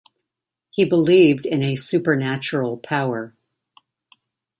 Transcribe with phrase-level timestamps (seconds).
[0.71, 3.35] He believed in a supernatural power.